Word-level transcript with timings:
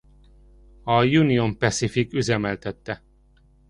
Az 0.83 1.03
Union 1.05 1.57
Pacific 1.57 2.13
üzemeltette. 2.13 3.03